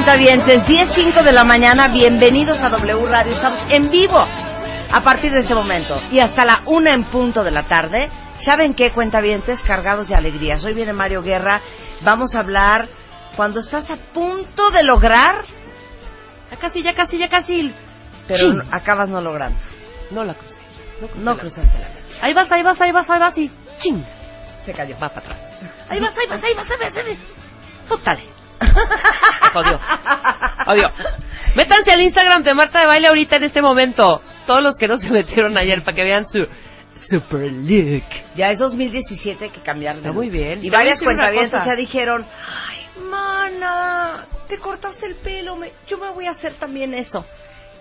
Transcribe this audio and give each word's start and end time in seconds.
Cuentavientes, 0.00 0.62
10.05 0.62 1.22
de 1.22 1.30
la 1.30 1.44
mañana, 1.44 1.88
bienvenidos 1.88 2.58
a 2.62 2.70
W 2.70 3.06
Radio. 3.06 3.34
Estamos 3.34 3.60
en 3.68 3.90
vivo 3.90 4.18
a 4.18 5.00
partir 5.02 5.30
de 5.30 5.40
este 5.40 5.54
momento 5.54 6.00
y 6.10 6.20
hasta 6.20 6.46
la 6.46 6.62
una 6.64 6.94
en 6.94 7.04
punto 7.04 7.44
de 7.44 7.50
la 7.50 7.64
tarde. 7.64 8.10
¿Saben 8.42 8.72
qué, 8.72 8.92
cuentavientes? 8.92 9.60
Cargados 9.60 10.08
de 10.08 10.14
alegrías. 10.14 10.64
Hoy 10.64 10.72
viene 10.72 10.94
Mario 10.94 11.20
Guerra. 11.20 11.60
Vamos 12.00 12.34
a 12.34 12.38
hablar 12.38 12.88
cuando 13.36 13.60
estás 13.60 13.90
a 13.90 13.96
punto 14.14 14.70
de 14.70 14.84
lograr. 14.84 15.44
Ya 16.50 16.56
casi, 16.56 16.82
ya 16.82 16.94
casi, 16.94 17.18
ya 17.18 17.28
casi. 17.28 17.74
Pero 18.26 18.62
acabas 18.70 19.10
no 19.10 19.20
logrando. 19.20 19.58
No 20.10 20.24
la 20.24 20.32
crucé. 20.32 20.54
No, 21.18 21.36
cruzaste 21.36 21.78
la 21.78 21.88
meta. 21.88 22.00
Ahí 22.22 22.32
vas, 22.32 22.50
ahí 22.50 22.62
vas, 22.62 22.80
ahí 22.80 22.90
vas, 22.90 23.10
ahí 23.10 23.20
vas 23.20 23.36
y 23.36 23.50
¡ching! 23.80 24.02
Se 24.64 24.72
cayó. 24.72 24.94
Va 24.94 25.10
para 25.10 25.26
atrás. 25.26 25.38
Ahí 25.90 26.00
vas, 26.00 26.16
ahí 26.16 26.26
vas, 26.26 26.42
ahí 26.42 26.54
vas, 26.54 26.70
ahí 26.70 26.78
vas. 26.80 26.96
Ahí 26.96 27.04
vas. 27.06 27.18
Pútale. 27.86 28.39
Odio. 29.54 29.80
Odio. 30.66 30.88
Métanse 31.56 31.90
al 31.92 32.00
Instagram 32.02 32.42
de 32.42 32.54
Marta 32.54 32.80
de 32.80 32.86
Baile 32.86 33.08
ahorita 33.08 33.36
en 33.36 33.44
este 33.44 33.62
momento. 33.62 34.22
Todos 34.46 34.62
los 34.62 34.76
que 34.76 34.86
no 34.88 34.98
se 34.98 35.10
metieron 35.10 35.56
ayer 35.58 35.82
para 35.82 35.94
que 35.96 36.04
vean 36.04 36.28
su 36.28 36.46
super 37.08 37.50
look. 37.50 38.04
Ya 38.36 38.50
es 38.50 38.58
2017 38.58 39.50
que 39.50 39.60
cambiaron. 39.60 40.00
Está 40.00 40.12
muy 40.12 40.30
bien. 40.30 40.64
Y 40.64 40.70
varias 40.70 41.00
cuentavientas 41.00 41.66
ya 41.66 41.74
dijeron, 41.74 42.24
ay, 42.68 43.02
mana, 43.10 44.26
te 44.48 44.58
cortaste 44.58 45.06
el 45.06 45.14
pelo, 45.16 45.56
yo 45.88 45.98
me 45.98 46.10
voy 46.10 46.26
a 46.26 46.32
hacer 46.32 46.54
también 46.54 46.94
eso. 46.94 47.24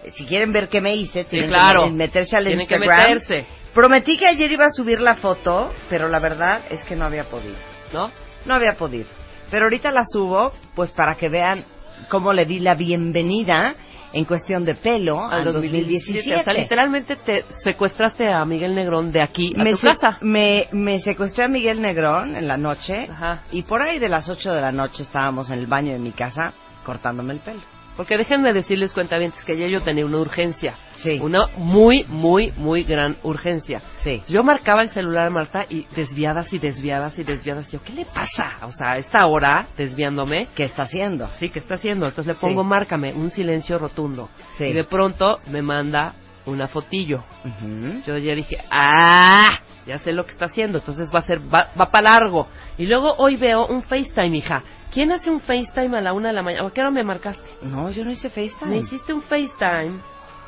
Eh, 0.04 0.12
si 0.16 0.26
quieren 0.26 0.52
ver 0.52 0.70
qué 0.70 0.82
me 0.82 0.96
hice, 0.96 1.26
tienen 1.26 1.50
claro. 1.50 1.84
que 1.84 1.90
meterse 1.92 2.38
al 2.38 2.46
Tienen 2.46 2.62
Instagram. 2.62 2.90
que 2.90 3.14
meterse. 3.14 3.46
Prometí 3.74 4.18
que 4.18 4.28
ayer 4.28 4.52
iba 4.52 4.66
a 4.66 4.70
subir 4.72 5.00
la 5.00 5.18
foto, 5.18 5.72
pero 5.90 6.08
la 6.08 6.20
verdad 6.20 6.62
es 6.72 6.84
que 6.86 6.96
no 6.96 7.06
había 7.06 7.26
podido. 7.26 7.56
¿No? 7.94 8.12
No 8.46 8.56
había 8.56 8.74
podido. 8.78 9.08
Pero 9.50 9.66
ahorita 9.66 9.92
la 9.92 10.06
subo, 10.06 10.52
pues 10.76 10.92
para 10.92 11.16
que 11.16 11.30
vean 11.30 11.64
cómo 12.10 12.34
le 12.34 12.46
di 12.46 12.60
la 12.60 12.76
bienvenida 12.76 13.76
en 14.14 14.26
cuestión 14.26 14.66
de 14.66 14.76
pelo 14.76 15.24
al 15.24 15.44
2017. 15.44 16.36
O 16.36 16.44
sea, 16.44 16.54
literalmente 16.54 17.16
te 17.18 17.46
secuestraste 17.64 18.32
a 18.32 18.44
Miguel 18.46 18.76
Negrón 18.76 19.12
de 19.12 19.22
aquí 19.22 19.54
a 19.56 19.64
me, 19.64 19.72
tu 19.72 19.80
casa. 19.80 20.18
Me, 20.22 20.68
me 20.72 21.00
secuestré 21.00 21.44
a 21.44 21.48
Miguel 21.48 21.82
Negrón 21.82 22.36
en 22.36 22.48
la 22.48 22.58
noche 22.58 23.08
Ajá. 23.10 23.44
y 23.52 23.64
por 23.64 23.82
ahí 23.82 24.00
de 24.00 24.10
las 24.10 24.28
8 24.28 24.52
de 24.52 24.62
la 24.62 24.72
noche 24.72 25.04
estábamos 25.04 25.52
en 25.52 25.60
el 25.60 25.68
baño 25.68 25.94
de 25.94 26.00
mi 26.00 26.12
casa 26.12 26.54
cortándome 26.84 27.34
el 27.34 27.40
pelo. 27.40 27.62
Porque 27.96 28.18
déjenme 28.18 28.54
decirles, 28.54 28.94
cuentavientes, 28.94 29.44
que 29.44 29.52
ayer 29.52 29.70
yo 29.70 29.82
tenía 29.82 30.06
una 30.06 30.20
urgencia. 30.20 30.74
Sí. 31.02 31.20
Una 31.22 31.48
muy, 31.58 32.06
muy, 32.08 32.52
muy 32.58 32.84
gran 32.84 33.18
urgencia. 33.24 33.82
Sí. 34.04 34.22
Yo 34.28 34.44
marcaba 34.44 34.82
el 34.82 34.90
celular 34.90 35.28
a 35.28 35.30
Marta 35.30 35.66
y 35.70 35.86
desviadas 35.96 36.52
y 36.54 36.60
desviadas 36.60 37.18
y 37.18 37.24
desviadas. 37.24 37.72
Yo, 37.72 37.82
¿qué 37.84 37.94
le 37.94 38.06
pasa? 38.06 38.58
O 38.64 38.72
sea, 38.72 38.92
a 38.92 38.98
esta 38.98 39.26
hora, 39.28 39.68
desviándome. 39.78 40.48
¿Qué 40.56 40.64
está 40.64 40.84
haciendo? 40.84 41.30
Sí, 41.40 41.50
¿qué 41.50 41.60
está 41.60 41.76
haciendo? 41.76 42.06
Entonces 42.08 42.28
le 42.28 42.40
Sí. 42.40 42.46
pongo, 42.46 42.64
márcame, 42.64 43.14
un 43.14 43.30
silencio 43.32 43.80
rotundo. 43.80 44.30
Sí. 44.58 44.66
Y 44.66 44.74
de 44.74 44.84
pronto 44.84 45.40
me 45.52 45.62
manda 45.62 46.16
una 46.46 46.68
fotillo. 46.68 47.24
Ujú. 47.46 48.02
Yo 48.06 48.18
ya 48.18 48.36
dije, 48.36 48.58
¡ah! 48.72 49.60
Ya 49.86 49.98
sé 50.00 50.12
lo 50.12 50.26
que 50.26 50.32
está 50.34 50.46
haciendo, 50.46 50.80
entonces 50.80 51.10
va 51.14 51.20
a 51.20 51.24
ser, 51.24 51.42
va, 51.42 51.70
va 51.80 51.86
para 51.92 52.12
largo. 52.12 52.48
Y 52.78 52.86
luego 52.86 53.14
hoy 53.18 53.38
veo 53.38 53.66
un 53.68 53.82
FaceTime, 53.84 54.38
hija. 54.38 54.64
¿Quién 54.92 55.12
hace 55.12 55.30
un 55.30 55.40
FaceTime 55.40 55.98
a 55.98 56.02
la 56.02 56.14
una 56.14 56.30
de 56.30 56.36
la 56.36 56.44
mañana? 56.44 56.68
¿A 56.68 56.72
qué 56.72 56.82
hora 56.82 56.92
me 56.92 57.04
marcaste? 57.04 57.44
No, 57.62 57.90
yo 57.92 58.04
no 58.04 58.12
hice 58.12 58.30
FaceTime. 58.30 58.72
¿Me 58.72 58.78
hiciste 58.78 59.14
un 59.14 59.22
FaceTime? 59.22 60.00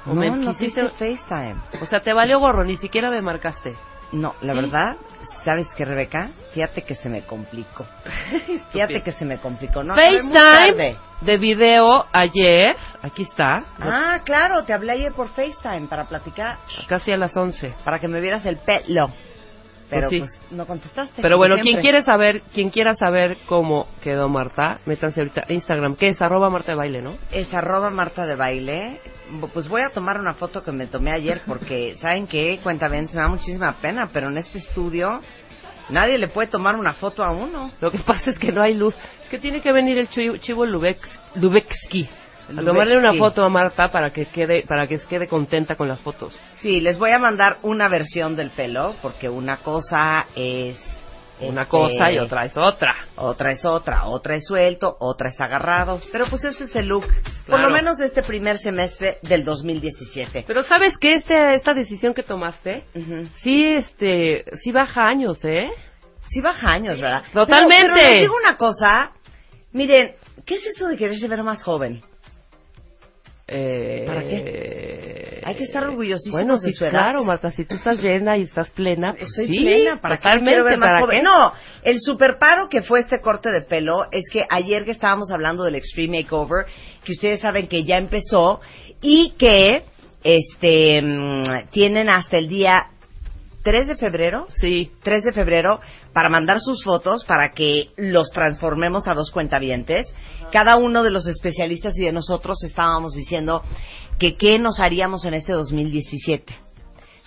¿O 0.06 0.14
no, 0.14 0.22
me 0.22 0.30
no 0.32 0.56
te 0.56 0.66
quisiste- 0.66 0.90
FaceTime. 0.90 1.58
O 1.82 1.86
sea, 1.86 2.00
te 2.00 2.14
valió 2.14 2.40
gorro, 2.40 2.64
ni 2.64 2.78
siquiera 2.78 3.10
me 3.10 3.22
marcaste. 3.22 3.76
No, 4.12 4.36
la 4.42 4.54
Sí. 4.54 4.60
verdad, 4.60 4.98
¿sabes 5.46 5.68
qué, 5.78 5.86
Rebeca? 5.86 6.30
Fíjate 6.54 6.82
que 6.82 6.96
se 6.96 7.08
me 7.08 7.22
complicó. 7.22 7.86
Fíjate 8.72 9.02
que 9.04 9.12
se 9.14 9.26
me 9.26 9.38
complicó. 9.38 9.84
No, 9.84 9.96
FaceTime 9.96 10.98
de 11.22 11.38
video 11.38 12.06
ayer, 12.12 12.76
aquí 13.04 13.24
está, 13.24 13.64
Ah, 13.80 14.20
claro, 14.26 14.64
te 14.66 14.74
hablé 14.74 14.94
ayer 14.94 15.14
por 15.14 15.30
FaceTime 15.30 15.88
para 15.88 16.06
platicar, 16.06 16.58
casi 16.90 17.12
a 17.14 17.18
las 17.18 17.36
11. 17.38 17.74
para 17.86 18.00
que 18.00 18.08
me 18.10 18.20
vieras 18.20 18.46
el 18.46 18.58
pelo. 18.58 19.12
Pero 19.92 20.08
Pues 20.10 20.22
pues, 20.22 20.32
sí. 20.32 20.56
no 20.56 20.66
contestaste. 20.66 21.22
Pero 21.22 21.38
bueno, 21.38 21.56
siempre. 21.56 21.74
quien 21.74 21.82
quiere 21.82 22.06
saber, 22.06 22.42
quien 22.54 22.70
quiera 22.70 22.96
saber 22.96 23.38
cómo 23.46 23.88
quedó 24.02 24.30
Marta, 24.30 24.80
métanse 24.86 25.20
ahorita 25.20 25.44
a 25.48 25.54
Instagram, 25.54 25.98
que 25.98 26.08
es 26.08 26.22
arroba 26.22 26.50
Marta 26.50 26.72
de 26.72 26.78
Baile, 26.78 27.02
¿no? 27.02 27.16
Es 27.32 27.54
arroba 27.54 27.90
Marta 27.90 28.26
de 28.26 28.36
Baile. 28.36 29.00
Pues 29.54 29.68
voy 29.68 29.82
a 29.82 29.90
tomar 29.90 30.18
una 30.20 30.34
foto 30.34 30.64
que 30.64 30.72
me 30.72 30.88
tomé 30.88 31.12
ayer 31.12 31.42
porque, 31.46 31.96
¿saben 32.02 32.26
qué? 32.28 32.60
Cuenta 32.64 32.88
bien, 32.88 33.08
me 33.14 33.20
da 33.20 33.28
muchísima 33.28 33.76
pena, 33.82 34.10
pero 34.14 34.30
en 34.30 34.38
este 34.38 34.60
estudio 34.60 35.22
nadie 35.90 36.18
le 36.18 36.30
puede 36.30 36.48
tomar 36.48 36.78
una 36.78 36.94
foto 36.94 37.22
a 37.24 37.32
uno. 37.32 37.70
Lo 37.82 37.92
que 37.92 38.00
pasa 38.00 38.32
es 38.32 38.40
que 38.40 38.54
no 38.54 38.64
hay 38.64 38.76
luz. 38.76 38.96
Es 39.24 39.30
que 39.30 39.40
tiene 39.40 39.62
que 39.62 39.74
venir 39.74 39.98
el 39.98 40.08
chivo, 40.10 40.66
Lubex, 40.66 41.02
Lubeksky 42.52 42.70
a 42.70 42.74
tomarle 42.74 42.98
una 42.98 43.14
foto 43.14 43.44
a 43.44 43.50
Marta 43.50 43.92
para 43.92 44.12
que 44.12 44.26
quede 44.26 44.64
para 44.68 44.88
que 44.88 45.00
quede 45.00 45.28
contenta 45.28 45.76
con 45.76 45.88
las 45.88 46.00
fotos. 46.02 46.38
Sí, 46.58 46.82
les 46.82 46.98
voy 46.98 47.12
a 47.12 47.20
mandar 47.20 47.58
una 47.64 47.88
versión 47.90 48.36
del 48.36 48.50
pelo 48.52 48.96
porque 49.02 49.30
una 49.30 49.58
cosa 49.58 50.26
es 50.36 50.78
Una 51.42 51.62
Este, 51.64 51.72
cosa 51.72 52.12
y 52.12 52.20
otra 52.20 52.46
es 52.46 52.56
otra. 52.56 52.96
Otra 53.16 53.52
es 53.52 53.66
otra, 53.66 54.06
otra 54.06 54.36
es 54.36 54.46
suelto, 54.46 54.96
otra 55.00 55.30
es 55.30 55.42
agarrado. 55.42 56.00
Pero 56.12 56.26
pues 56.30 56.44
ese 56.44 56.66
es 56.66 56.76
el 56.76 56.86
look, 56.86 57.08
por 57.48 57.60
lo 57.60 57.72
menos 57.72 57.98
de 57.98 58.06
este 58.06 58.22
primer 58.22 58.60
semestre 58.60 59.18
del 59.24 59.44
2017. 59.44 60.44
Pero 60.46 60.62
sabes 60.64 60.96
que 61.00 61.16
este, 61.16 61.56
esta 61.56 61.74
decisión 61.74 62.14
que 62.14 62.22
tomaste, 62.22 62.84
Ujú. 62.94 63.28
sí, 63.42 63.66
este, 63.66 64.46
sí 64.62 64.72
baja 64.72 65.08
años, 65.08 65.44
¿eh? 65.44 65.72
Sí 66.30 66.42
baja 66.42 66.74
años, 66.74 67.02
¿verdad? 67.02 67.24
Totalmente. 67.34 67.76
Pero, 67.82 67.94
pero 67.96 68.10
les 68.12 68.22
digo 68.22 68.36
una 68.40 68.56
cosa. 68.58 69.12
Miren, 69.74 70.12
¿qué 70.46 70.56
es 70.56 70.66
eso 70.68 70.88
de 70.90 70.96
quererse 70.98 71.28
ver 71.28 71.42
más 71.42 71.64
joven? 71.64 72.02
Eh, 73.54 74.04
¿Para 74.08 74.22
qué? 74.22 75.42
Hay 75.44 75.56
que 75.56 75.64
estar 75.66 75.84
orgullosísimos 75.84 76.34
bueno, 76.40 76.58
de 76.60 76.70
sí, 76.70 76.74
su 76.74 76.86
edad. 76.86 76.92
claro, 76.92 77.24
Marta, 77.24 77.52
si 77.52 77.66
tú 77.66 77.76
estás 77.76 78.02
llena 78.02 78.38
y 78.38 78.44
estás 78.44 78.70
plena, 78.72 79.14
pues 79.14 79.30
Estoy 79.30 79.48
sí, 79.48 79.60
plena, 79.64 80.00
¿para 80.00 80.18
qué 80.18 80.30
quiero 80.40 80.64
ver 80.64 80.78
más 80.78 80.90
¿para 80.92 81.02
joven? 81.02 81.18
qué? 81.18 81.24
No, 81.24 81.52
el 81.84 82.00
super 82.00 82.38
paro 82.38 82.70
que 82.70 82.84
fue 82.84 83.00
este 83.00 83.20
corte 83.22 83.50
de 83.52 83.62
pelo 83.62 84.06
es 84.12 84.24
que 84.32 84.46
ayer 84.50 84.86
que 84.86 84.92
estábamos 84.92 85.32
hablando 85.32 85.64
del 85.64 85.76
Extreme 85.76 86.20
Makeover, 86.22 86.66
que 87.04 87.12
ustedes 87.14 87.42
saben 87.42 87.68
que 87.68 87.84
ya 87.84 87.98
empezó 87.98 88.62
y 89.02 89.32
que 89.38 89.84
este 90.24 91.02
mm, 91.02 91.70
tienen 91.72 92.08
hasta 92.10 92.38
el 92.38 92.48
día 92.48 92.86
3 93.64 93.88
de 93.88 93.96
febrero, 93.98 94.48
Sí, 94.52 94.92
3 95.04 95.24
de 95.24 95.34
febrero 95.34 95.82
para 96.14 96.30
mandar 96.30 96.60
sus 96.60 96.84
fotos 96.84 97.24
para 97.26 97.52
que 97.52 97.90
los 97.98 98.32
transformemos 98.32 99.08
a 99.08 99.14
dos 99.14 99.32
cuentavientes. 99.32 100.12
Cada 100.52 100.76
uno 100.76 101.04
de 101.04 101.12
los 101.12 101.28
especialistas 101.28 101.98
y 101.98 102.06
de 102.06 102.12
nosotros 102.12 102.64
estábamos 102.64 103.14
diciendo 103.14 103.64
que 104.20 104.36
qué 104.36 104.60
nos 104.60 104.80
haríamos 104.80 105.26
en 105.26 105.34
este 105.34 105.54
2017 105.54 106.54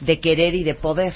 de 0.01 0.21
querer 0.21 0.55
y 0.55 0.65
de 0.65 0.75
poder. 0.75 1.15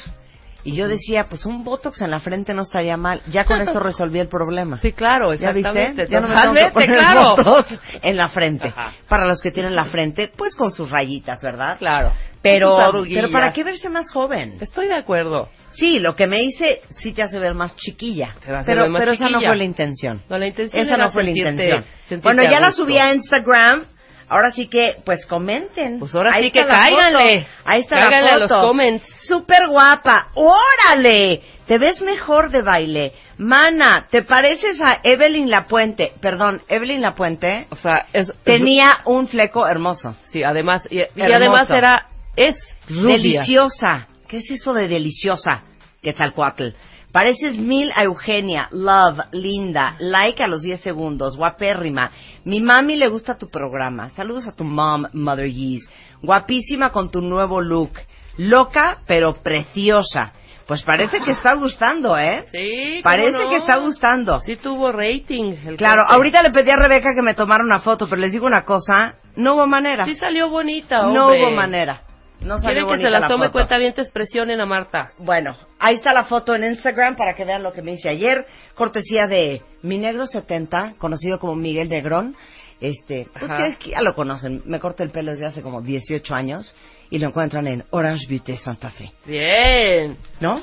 Y 0.65 0.75
yo 0.75 0.89
decía, 0.89 1.29
pues 1.29 1.47
un 1.47 1.65
botox 1.65 2.03
en 2.03 2.11
la 2.11 2.21
frente 2.21 2.53
no 2.53 2.63
estaría 2.63 2.97
mal. 2.97 3.23
Ya 3.31 3.45
con 3.45 3.61
esto 3.61 3.79
resolví 3.81 4.19
el 4.19 4.29
problema. 4.29 4.77
sí, 4.79 4.93
claro, 4.93 5.33
¿Ya 5.35 5.53
viste? 5.53 5.69
exactamente. 5.69 6.09
Ya 6.11 6.21
no 6.21 6.29
me 6.29 6.35
tengo 6.35 6.55
que 6.55 6.73
poner 6.73 6.99
claro. 6.99 7.37
botox 7.37 7.81
en 8.03 8.17
la 8.17 8.29
frente. 8.29 8.69
Ajá. 8.69 8.93
Para 9.09 9.27
los 9.27 9.41
que 9.41 9.51
tienen 9.51 9.75
la 9.75 9.87
frente, 9.87 10.31
pues 10.37 10.57
con 10.57 10.73
sus 10.73 10.91
rayitas, 10.91 11.41
¿verdad? 11.43 11.79
Claro. 11.79 12.13
Pero, 12.43 12.77
pero 13.05 13.31
¿para 13.31 13.53
qué 13.53 13.65
verse 13.65 13.89
más 13.89 14.11
joven? 14.13 14.57
Estoy 14.61 14.87
de 14.87 14.95
acuerdo. 14.95 15.49
Sí, 15.79 15.99
lo 16.01 16.17
que 16.17 16.27
me 16.27 16.43
hice 16.43 16.81
sí 16.91 17.13
te 17.13 17.23
hace 17.23 17.39
ver 17.39 17.55
más 17.55 17.77
chiquilla. 17.77 18.35
Pero, 18.45 18.65
ver 18.65 18.89
más 18.91 19.01
pero 19.01 19.13
esa 19.13 19.25
no 19.25 19.29
chiquilla. 19.31 19.49
fue 19.51 19.57
la 19.59 19.65
intención. 19.65 20.23
No, 20.29 20.39
la 20.39 20.47
intención 20.49 20.83
Esa 20.83 20.95
era 20.95 21.05
no 21.05 21.11
fue 21.13 21.23
la 21.23 21.29
sentirte- 21.31 21.51
intención. 21.51 21.85
sentirte 22.09 22.23
Bueno, 22.23 22.43
ya 22.51 22.61
la 22.61 22.71
subí 22.73 22.99
a 22.99 23.15
Instagram. 23.15 23.85
Ahora 24.31 24.51
sí 24.51 24.69
que, 24.69 24.91
pues 25.07 25.25
comenten. 25.27 25.99
Pues 26.01 26.15
ahora 26.15 26.37
sí 26.39 26.47
está 26.49 26.61
que 26.61 26.67
la 26.67 26.73
cáiganle. 26.85 27.41
foto. 27.41 27.51
Ahí 27.65 27.81
está 27.81 27.97
Cáiganle 27.99 28.27
la 28.29 28.35
a 28.35 28.39
los 28.39 28.49
foto. 28.51 28.67
comments. 28.67 29.05
Súper 29.27 29.69
guapa. 29.69 30.29
¡Órale! 30.35 31.43
Te 31.67 31.79
ves 31.79 32.01
mejor 32.03 32.51
de 32.51 32.63
baile. 32.63 33.13
Mana, 33.39 34.07
¿te 34.11 34.23
pareces 34.23 34.81
a 34.81 35.01
Evelyn 35.05 35.49
Lapuente? 35.51 36.13
Perdón, 36.21 36.61
Evelyn 36.69 37.01
Lapuente 37.03 37.67
O 37.71 37.77
sea, 37.77 38.07
es, 38.13 38.29
es- 38.29 38.35
tenía 38.43 38.99
un 39.05 39.29
fleco 39.29 39.67
hermoso. 39.67 40.17
sí, 40.31 40.43
además 40.43 40.83
y, 40.91 40.99
y 40.99 41.03
Hermoso. 41.15 41.35
además 41.37 41.71
era 41.71 42.07
es 42.37 42.57
rubia. 42.89 43.17
Deliciosa. 43.17 44.09
¿Qué 44.29 44.39
es 44.39 44.51
eso 44.51 44.75
de 44.75 44.89
deliciosa? 44.89 45.63
Quetzalcoatl. 46.03 46.69
Pareces 47.13 47.57
mil 47.59 47.91
a 47.97 48.05
Eugenia, 48.05 48.69
love, 48.71 49.19
linda, 49.33 49.97
like 49.99 50.43
a 50.43 50.47
los 50.47 50.61
10 50.63 50.81
segundos, 50.83 51.37
guapérrima. 51.37 52.11
Mi 52.45 52.61
mami 52.61 52.97
le 52.97 53.09
gusta 53.09 53.39
tu 53.39 53.49
programa. 53.49 54.11
Saludos 54.11 54.47
a 54.47 54.55
tu 54.55 54.65
mom, 54.65 55.07
Mother 55.15 55.49
Yeez. 55.51 55.83
Guapísima 56.23 56.91
con 56.93 57.11
tu 57.11 57.23
nuevo 57.23 57.61
look. 57.63 57.93
Loca, 58.37 58.99
pero 59.07 59.35
preciosa. 59.43 60.33
Pues 60.67 60.83
parece 60.83 61.21
que 61.23 61.31
está 61.31 61.55
gustando, 61.55 62.17
¿eh? 62.19 62.45
Sí, 62.53 63.01
¿cómo 63.01 63.03
Parece 63.05 63.43
no? 63.45 63.51
que 63.51 63.57
está 63.57 63.77
gustando. 63.79 64.39
Sí 64.41 64.57
tuvo 64.57 64.93
rating. 64.93 65.55
el 65.67 65.77
Claro, 65.77 66.03
corte. 66.03 66.15
ahorita 66.15 66.43
le 66.43 66.51
pedí 66.51 66.71
a 66.71 66.77
Rebeca 66.77 67.15
que 67.15 67.23
me 67.23 67.33
tomara 67.33 67.65
una 67.65 67.81
foto, 67.81 68.07
pero 68.07 68.21
les 68.21 68.33
digo 68.33 68.47
una 68.47 68.67
cosa, 68.67 69.15
no 69.35 69.55
hubo 69.55 69.67
manera. 69.67 70.05
Sí 70.05 70.15
salió 70.15 70.51
bonita, 70.51 71.05
no 71.07 71.25
hombre. 71.29 71.41
hubo 71.43 71.51
manera. 71.53 72.03
No 72.41 72.59
salió 72.59 72.85
Quieren 72.87 73.01
que 73.01 73.05
se 73.05 73.11
la 73.11 73.21
la 73.21 73.29
tome 73.29 73.51
cuenta 73.51 73.79
bien, 73.79 73.95
te 73.95 74.03
expresionen 74.03 74.61
a 74.61 74.67
Marta. 74.67 75.13
Bueno, 75.19 75.57
ahí 75.79 75.97
está 75.97 76.13
la 76.13 76.25
foto 76.25 76.55
en 76.55 76.65
Instagram 76.65 77.17
para 77.17 77.35
que 77.35 77.45
vean 77.45 77.63
lo 77.63 77.73
que 77.73 77.83
me 77.83 77.93
hice 77.93 78.09
ayer. 78.09 78.47
Cortesía 78.75 79.27
de 79.27 79.63
Mi 79.83 79.99
Negro 79.99 80.27
70, 80.27 80.95
conocido 80.99 81.39
como 81.39 81.57
Miguel 81.57 81.89
Negrón. 81.89 82.37
Este, 82.81 83.27
Ajá. 83.35 83.77
que 83.81 83.91
ya 83.91 84.03
lo 84.03 84.15
conocen. 84.15 84.63
Me 84.65 84.79
corto 84.79 85.03
el 85.03 85.11
pelo 85.11 85.33
desde 85.33 85.47
hace 85.47 85.63
como 85.63 85.83
18 85.83 86.33
años 86.33 86.77
y 87.11 87.19
lo 87.19 87.29
encuentran 87.29 87.67
en 87.67 87.85
Orange 87.91 88.27
Beauty 88.29 88.57
Santa 88.59 88.91
Fe. 88.91 89.11
Bien. 89.27 90.17
¿No? 90.41 90.63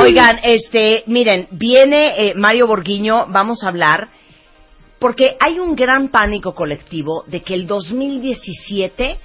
Oigan, 0.00 0.40
este, 0.42 1.02
miren, 1.06 1.48
viene 1.50 2.28
eh, 2.28 2.34
Mario 2.34 2.66
Borguiño, 2.66 3.26
vamos 3.28 3.64
a 3.64 3.68
hablar, 3.68 4.08
porque 4.98 5.36
hay 5.40 5.58
un 5.58 5.74
gran 5.74 6.08
pánico 6.08 6.54
colectivo 6.54 7.24
de 7.26 7.40
que 7.40 7.54
el 7.54 7.66
2017 7.66 9.18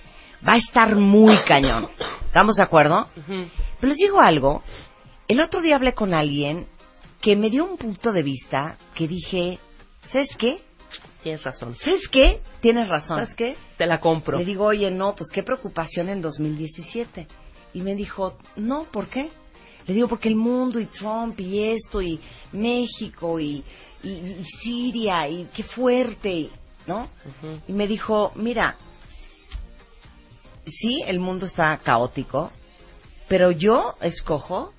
va 0.48 0.54
a 0.54 0.58
estar 0.58 0.96
muy 0.96 1.38
cañón. 1.48 1.90
¿Estamos 2.26 2.56
de 2.56 2.64
acuerdo? 2.64 3.08
Pero 3.26 3.90
les 3.90 3.98
digo 3.98 4.20
algo. 4.22 4.62
El 5.28 5.40
otro 5.40 5.62
día 5.62 5.76
hablé 5.76 5.94
con 5.94 6.14
alguien 6.14 6.68
que 7.22 7.36
me 7.36 7.50
dio 7.50 7.66
un 7.66 7.78
punto 7.78 8.12
de 8.12 8.24
vista 8.24 8.78
que 8.96 9.08
dije, 9.08 9.60
¿sabes 10.12 10.30
qué? 10.38 10.60
Tienes 11.24 11.44
razón. 11.44 11.76
¿Sabes 11.76 12.08
qué? 12.08 12.42
Tienes 12.62 12.88
razón. 12.88 13.18
¿Sabes 13.18 13.36
qué? 13.36 13.56
Te 13.78 13.86
la 13.86 14.00
compro. 14.00 14.38
Le 14.40 14.46
digo, 14.46 14.66
oye, 14.66 14.90
no, 14.90 15.16
pues 15.16 15.30
qué 15.34 15.44
preocupación 15.44 16.10
en 16.10 16.22
2017. 16.22 17.28
Y 17.74 17.82
me 17.82 17.94
dijo, 17.96 18.38
no, 18.56 18.86
¿por 18.86 19.08
qué? 19.08 19.30
Le 19.86 19.94
digo, 19.94 20.08
porque 20.08 20.30
el 20.30 20.36
mundo 20.36 20.80
y 20.80 20.86
Trump 20.86 21.40
y 21.40 21.64
esto 21.72 22.02
y 22.02 22.20
México 22.54 23.40
y, 23.40 23.64
y- 24.04 24.10
y 24.10 24.46
Siria 24.62 25.28
y 25.28 25.50
qué 25.54 25.64
fuerte, 25.64 26.50
¿no? 26.88 27.10
Y 27.68 27.74
me 27.74 27.88
dijo, 27.88 28.32
mira, 28.36 28.76
sí, 30.70 31.04
el 31.06 31.20
mundo 31.20 31.46
está 31.46 31.78
caótico, 31.78 32.52
pero 33.28 33.52
yo 33.52 33.96
escojo 34.02 34.74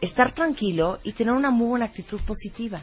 estar 0.00 0.32
tranquilo 0.32 0.98
y 1.02 1.12
tener 1.12 1.34
una 1.34 1.50
muy 1.50 1.68
buena 1.68 1.86
actitud 1.86 2.20
positiva 2.26 2.82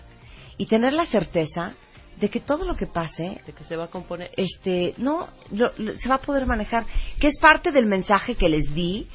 y 0.57 0.65
tener 0.65 0.93
la 0.93 1.05
certeza 1.05 1.73
de 2.19 2.29
que 2.29 2.39
todo 2.39 2.65
lo 2.65 2.75
que 2.75 2.87
pase 2.87 3.41
De 3.45 3.53
que 3.53 3.63
se 3.63 3.75
va 3.75 3.85
a 3.85 3.87
componer. 3.87 4.31
este 4.37 4.93
no 4.97 5.27
lo- 5.51 5.71
lo- 5.77 5.97
se 5.97 6.09
va 6.09 6.15
a 6.15 6.21
poder 6.21 6.45
manejar 6.45 6.85
que 7.19 7.27
es 7.27 7.37
parte 7.39 7.71
del 7.71 7.85
mensaje 7.85 8.35
que 8.35 8.49
les 8.49 8.73
di 8.73 9.07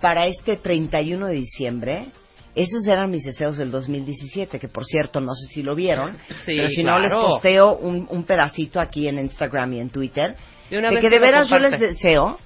para 0.00 0.26
este 0.26 0.56
31 0.56 1.26
de 1.26 1.34
diciembre. 1.34 2.06
Esos 2.54 2.86
eran 2.86 3.10
mis 3.10 3.24
deseos 3.24 3.56
del 3.56 3.70
2017 3.70 4.58
que 4.60 4.68
por 4.68 4.84
cierto 4.84 5.20
no 5.20 5.34
sé 5.34 5.48
si 5.52 5.62
lo 5.62 5.74
vieron 5.74 6.16
Sí, 6.44 6.52
pero 6.56 6.68
si 6.68 6.84
no 6.84 6.98
les 7.00 7.12
posteo 7.12 7.76
un, 7.76 8.06
un 8.10 8.22
pedacito 8.24 8.80
aquí 8.80 9.08
en 9.08 9.18
Instagram 9.18 9.72
y 9.72 9.80
en 9.80 9.90
Twitter 9.90 10.36
De 10.70 10.78
una 10.78 10.88
de 10.90 10.94
vez 10.96 11.02
que 11.02 11.10
de 11.10 11.18
veras 11.18 11.48
yo 11.48 11.58
les 11.58 11.80
deseo 11.80 12.38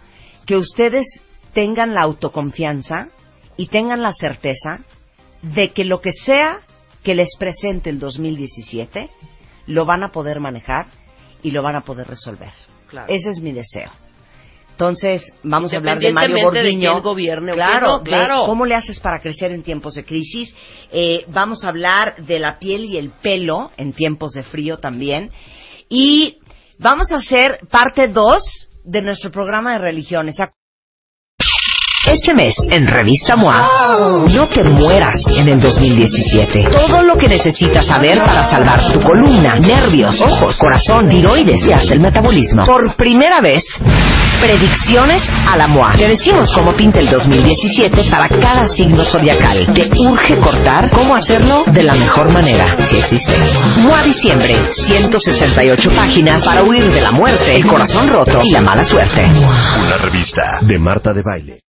que 0.48 0.56
ustedes 0.56 1.04
tengan 1.52 1.92
la 1.92 2.00
autoconfianza 2.00 3.10
y 3.58 3.66
tengan 3.66 4.00
la 4.00 4.14
certeza 4.14 4.80
de 5.42 5.72
que 5.72 5.84
lo 5.84 6.00
que 6.00 6.12
sea 6.12 6.60
que 7.04 7.14
les 7.14 7.36
presente 7.38 7.90
el 7.90 7.98
2017 7.98 9.10
lo 9.66 9.84
van 9.84 10.04
a 10.04 10.10
poder 10.10 10.40
manejar 10.40 10.86
y 11.42 11.50
lo 11.50 11.62
van 11.62 11.76
a 11.76 11.82
poder 11.82 12.06
resolver. 12.06 12.50
Claro. 12.88 13.12
Ese 13.12 13.28
es 13.28 13.40
mi 13.40 13.52
deseo. 13.52 13.90
Entonces, 14.70 15.34
vamos 15.42 15.74
a 15.74 15.76
hablar 15.76 15.98
de 15.98 16.12
Mario 16.12 16.38
Independientemente 16.38 16.94
de 16.94 17.00
gobierne 17.02 17.52
claro, 17.52 17.98
de 17.98 18.04
claro. 18.04 18.46
cómo 18.46 18.64
le 18.64 18.74
haces 18.74 19.00
para 19.00 19.20
crecer 19.20 19.52
en 19.52 19.62
tiempos 19.62 19.96
de 19.96 20.04
crisis. 20.06 20.56
Eh, 20.90 21.26
vamos 21.28 21.62
a 21.62 21.68
hablar 21.68 22.24
de 22.24 22.38
la 22.38 22.58
piel 22.58 22.86
y 22.86 22.96
el 22.96 23.10
pelo 23.10 23.70
en 23.76 23.92
tiempos 23.92 24.32
de 24.32 24.44
frío 24.44 24.78
también. 24.78 25.30
Y 25.90 26.38
vamos 26.78 27.12
a 27.12 27.16
hacer 27.18 27.60
parte 27.70 28.08
2 28.08 28.67
de 28.88 29.02
nuestro 29.02 29.30
programa 29.30 29.72
de 29.72 29.78
religiones. 29.78 30.36
Este 32.10 32.32
mes, 32.32 32.54
en 32.70 32.86
Revista 32.86 33.36
MOA, 33.36 34.24
no 34.34 34.48
te 34.48 34.64
mueras 34.64 35.16
en 35.36 35.48
el 35.48 35.60
2017. 35.60 36.70
Todo 36.70 37.02
lo 37.02 37.16
que 37.16 37.28
necesitas 37.28 37.84
saber 37.84 38.18
para 38.18 38.48
salvar 38.48 38.92
tu 38.92 39.00
columna, 39.00 39.52
nervios, 39.60 40.18
ojos, 40.22 40.56
corazón, 40.56 41.06
tiroides 41.06 41.60
y 41.66 41.72
hasta 41.72 41.92
el 41.92 42.00
metabolismo. 42.00 42.64
Por 42.64 42.96
primera 42.96 43.42
vez, 43.42 43.62
predicciones 44.40 45.28
a 45.50 45.56
la 45.56 45.66
MOA. 45.68 45.94
Te 45.94 46.08
decimos 46.08 46.50
cómo 46.54 46.74
pinta 46.74 47.00
el 47.00 47.08
2017 47.08 48.04
para 48.10 48.28
cada 48.28 48.66
signo 48.68 49.04
zodiacal. 49.04 49.66
Te 49.74 49.88
urge 49.98 50.36
cortar 50.38 50.90
cómo 50.90 51.14
hacerlo 51.14 51.64
de 51.72 51.82
la 51.82 51.94
mejor 51.94 52.32
manera, 52.32 52.76
si 52.88 52.98
existe. 52.98 53.36
MOA 53.76 54.02
Diciembre, 54.02 54.54
168 54.76 55.90
páginas 55.94 56.44
para 56.44 56.62
huir 56.62 56.90
de 56.90 57.00
la 57.00 57.10
muerte, 57.10 57.56
el 57.56 57.66
corazón 57.66 58.08
roto 58.08 58.40
y 58.42 58.52
la 58.52 58.62
mala 58.62 58.84
suerte. 58.84 59.24
Una 59.24 59.96
revista 59.98 60.42
de 60.62 60.78
Marta 60.78 61.12
de 61.12 61.22
Baile. 61.22 61.67